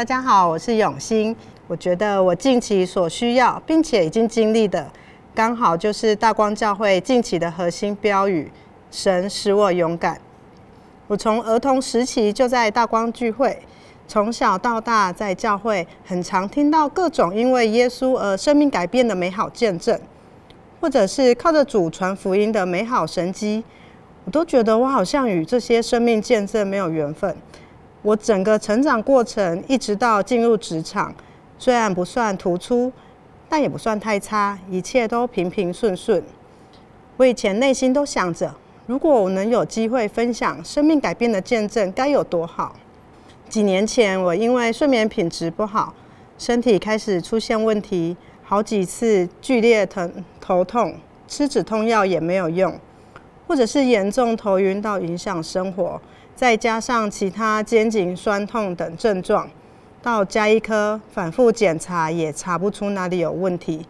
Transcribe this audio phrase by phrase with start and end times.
[0.00, 1.36] 大家好，我是永新。
[1.68, 4.90] 我觉得我近期所需要，并且已经经历的，
[5.34, 8.50] 刚好就是大光教会近期的核心标语：
[8.90, 10.18] 神使我勇敢。
[11.06, 13.58] 我从儿童时期就在大光聚会，
[14.08, 20.00] 从小到大在教会，很常听到各种因为耶稣而生命改变的美好见证，
[20.80, 23.62] 或者是靠着主传福音的美好神迹，
[24.24, 27.36] 我都觉得我好像与这些生命见证没有缘分。
[28.02, 31.14] 我整个成长过程，一直到进入职场，
[31.58, 32.90] 虽然不算突出，
[33.48, 36.22] 但也不算太差，一切都平平顺顺。
[37.18, 38.54] 我以前内心都想着，
[38.86, 42.74] 如果我能有机会分享生命改变的见证，该有多好。
[43.50, 45.92] 几年前，我因为睡眠品质不好，
[46.38, 50.94] 身体开始出现问题，好几次剧烈疼头痛，
[51.28, 52.74] 吃止痛药也没有用，
[53.46, 56.00] 或者是严重头晕到影响生活。
[56.40, 59.46] 再加上其他肩颈酸痛等症状，
[60.00, 63.84] 到家医科反复检查也查不出哪里有问题，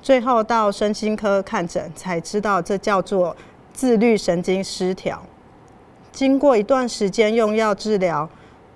[0.00, 3.36] 最后到身心科看诊才知道这叫做
[3.74, 5.22] 自律神经失调。
[6.10, 8.26] 经过一段时间用药治疗，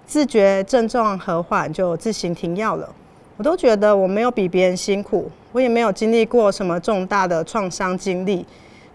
[0.04, 2.94] 自觉症状和缓就自行停药了。
[3.38, 8.44] 我都觉得我没有比别人辛苦，我也没有经历过什么重大的创伤经历，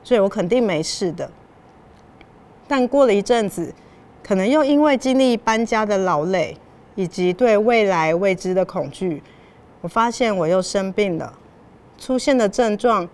[0.03, 1.27] 所以我肯定没事的。
[2.67, 3.73] 但过了一阵子。
[4.31, 6.55] 可能又因为经历搬家的劳累，
[6.95, 9.21] 以及对未来未知的恐惧，
[9.81, 11.33] 我发现我又生病了。
[11.99, 13.05] 出现的症状，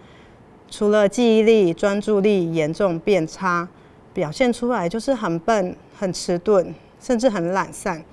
[0.69, 3.67] 除了记忆力、专注力严重变差，
[4.13, 8.03] 表现出来就是很笨、很迟钝，甚至很懒散。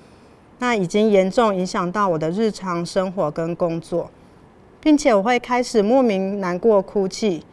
[0.60, 4.10] 那已经严重影响到我的日常生活跟工作，
[4.80, 7.44] 并且我会开始莫名难过、哭泣，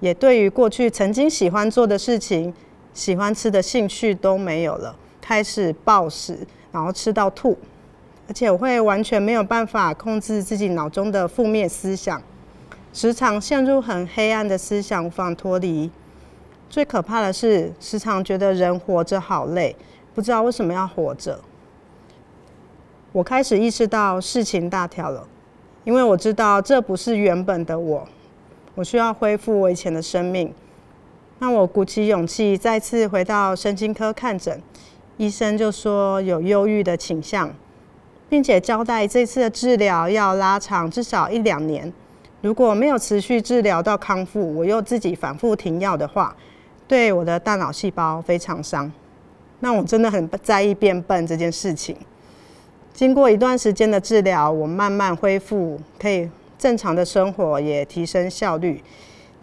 [0.00, 2.54] 也对于过去曾经喜欢做的事情。
[2.94, 6.38] 喜欢吃的兴趣都没有了，开始暴食，
[6.70, 7.58] 然后吃到吐，
[8.28, 12.22] 而且我会完全没有办法控制自己脑中的负面思想，
[12.92, 15.90] 时常陷入很黑暗的思想，无法脱离。
[16.70, 19.74] 最可怕的是，时常觉得人活着好累，
[20.14, 21.40] 不知道为什么要活着。
[23.12, 25.26] 我开始意识到事情大条了，
[25.84, 28.08] 因为我知道这不是原本的我，
[28.74, 30.52] 我需要恢复我以前的生命。
[31.38, 34.62] 那我鼓起勇气再次回到神经科看诊，
[35.16, 37.52] 医生就说有忧郁的倾向，
[38.28, 41.92] 并且交代这次的治疗要拉长至少一两年。
[42.40, 46.36] 如果没有持续治疗到康复，我又自己反复停药的话，
[46.86, 48.90] 对我的大脑细胞非常伤。
[49.60, 51.96] 那我真的很在意变笨这件事情。
[52.92, 56.28] 经过一段时间的治疗，我慢慢恢复，可以
[56.58, 58.82] 正常的生活，也提升效率。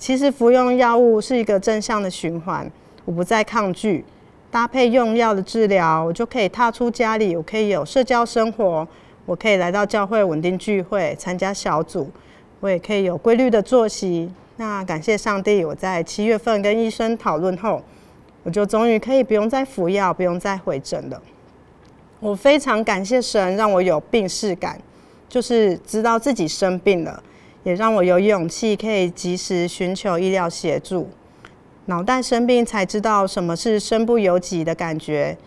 [0.01, 2.67] 其实服用药物是一个正向的循环，
[3.05, 4.03] 我不再抗拒
[4.49, 8.87] 搭配用药的治疗，我就可以踏出家里，我可以有社交生活，
[9.27, 12.09] 我可以来到教会稳定聚会，参加小组，
[12.61, 14.27] 我也可以有规律的作息。
[14.55, 17.79] 那感谢上帝，我在七月份跟医生讨论后，
[18.41, 21.21] 我就终于可以不用再服药，不用再回诊了。
[22.19, 24.81] 我非常感谢神，让我有病识感，
[25.29, 27.21] 就是知道自己生病了。
[27.63, 31.09] 也让我有勇气可以及时寻求医疗协助。
[31.85, 35.37] 脑袋生病才知道什么是身不由己的感觉。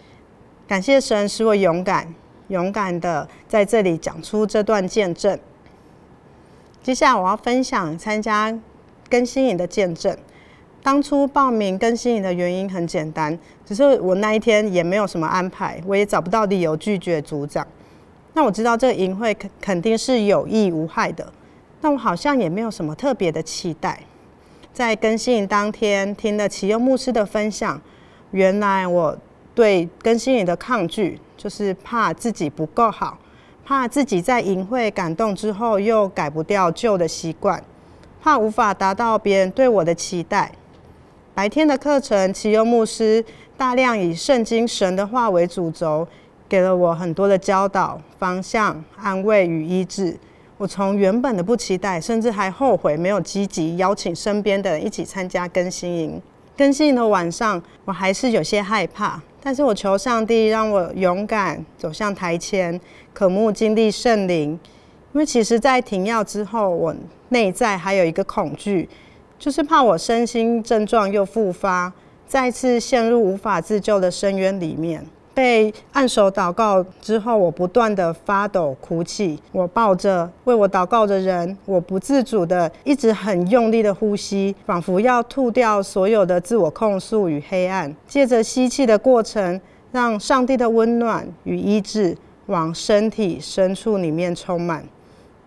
[0.67, 2.15] 感谢神使我勇敢，
[2.49, 5.39] 勇敢的在这里讲出这段见证。
[6.83, 8.59] 接下来我要分享参加
[9.09, 10.17] 更新营的见证。
[10.83, 17.67] 当初报名更新营的原因很简单，只是我那一天也没有什么安排，我也找不到理由拒绝组长。
[18.35, 21.33] 那我知道这个营会肯肯定是有益无害的。
[21.85, 24.01] 但我好像也没有什么特别的期待。
[24.73, 27.79] 在更新营当天听了启佑牧师的分享，
[28.31, 29.15] 原来我
[29.55, 33.19] 对更新营的抗拒，就是怕自己不够好，
[33.67, 37.63] 怕自己在营会感动之后又改不掉旧的习惯，
[38.23, 40.51] 怕无法达到别人对我的期待。
[41.35, 43.23] 白天的课程，启佑牧师
[43.59, 46.09] 大量以圣经神的话为主轴，
[46.49, 50.17] 给了我很多的教导、方向、安慰与医治。
[50.57, 56.23] 我从原本的不期待，甚至还后悔没有积极邀请身边的人一起参加更新营。
[56.57, 62.81] 更新营的晚上，我还是有些害怕，但是我求上帝让我勇敢走向台前，
[63.13, 64.51] 渴慕经历圣灵。
[65.13, 66.95] 因为其实，在停药之后，我
[67.31, 68.89] 内在还有一个恐惧，
[69.39, 71.93] 就是怕我身心症状又复发，
[72.27, 75.05] 再次陷入无法自救的深渊里面。
[75.35, 79.39] 被按手祷告之后，我不断的发抖哭泣。
[79.51, 87.95] 我抱着为我祷告的人，我不自主的一直很用力的呼吸，仿佛要吐掉所有的自我控诉与黑暗。
[88.07, 89.61] 借着吸气的过程，
[89.91, 92.17] 让上帝的温暖与医治
[92.47, 94.85] 往身体深处里面充满。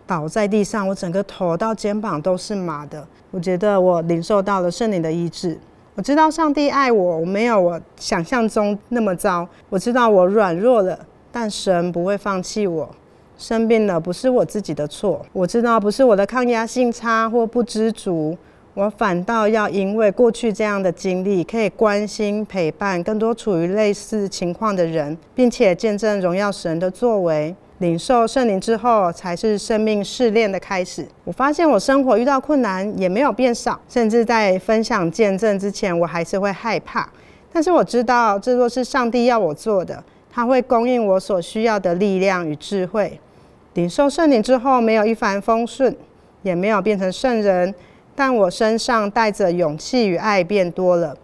[0.06, 3.06] 倒在地上，我整个头到肩膀都是麻的。
[3.32, 5.58] 我觉得我领受到了圣灵的医治。
[5.98, 9.48] 我知道上帝爱我，我没有我想象中那么糟。
[9.68, 11.00] 我知道我软弱了，
[11.32, 12.88] 但神不会放弃我。
[13.36, 15.26] 生病了不是我自己的错。
[15.34, 18.38] 我知道不是我的抗压性差或不知足。
[18.76, 27.56] 我反倒要因为过去这样的经历，可以关心陪伴更多处于类似情况的人，并且见证荣耀神的作为。
[27.80, 31.08] 领受圣灵之后，才是生命试炼的开始。
[31.24, 37.08] 我发现我生活遇到困难也没有变少，甚至在分享见证之前，我还是会害怕。
[37.54, 43.20] 但是我知道，这若是上帝要我做的，他会供应我所需要的力量与智慧。
[43.76, 45.96] 领受圣灵之后，没有一帆风顺，
[46.42, 47.74] 也没有变成圣人。
[48.16, 51.16] 但我身上带着勇气与爱变多了，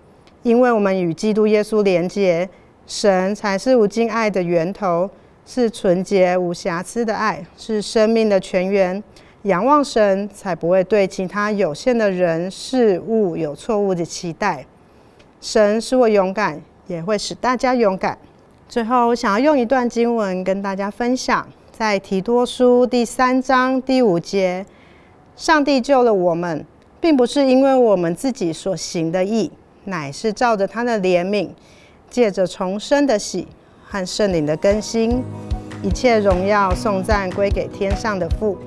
[0.44, 2.48] 因为我们与基督耶稣连结，
[2.86, 5.10] 神才是无尽爱的源头，
[5.46, 9.04] 是纯洁无瑕疵的爱，是生命的泉源。
[9.44, 14.66] 仰望神，才不会对其他有限的人事物有错误的期待。
[15.42, 18.18] 神使我勇敢，也会使大家勇敢。
[18.70, 24.66] 最后，我想要用一段经文跟大家分享，在提多书第三章第五节，
[25.36, 26.66] 上帝救了我们。
[27.02, 29.52] 并不是因为我们自己所行的义，
[29.84, 31.50] 乃是照着他的怜悯，
[32.10, 33.46] 借着重生的喜
[33.94, 35.24] 和圣灵的更新，
[35.84, 38.58] 一切荣耀颂赞归给天上的父。